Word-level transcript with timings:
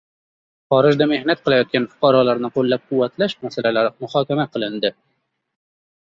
Xorijda 0.75 1.07
mehnat 1.09 1.41
qilayotgan 1.49 1.83
fuqarolarni 1.91 2.49
qo‘llab-quvvatlash 2.55 3.35
masalalari 3.43 3.91
muhokama 4.05 4.47
qilindi 4.57 4.91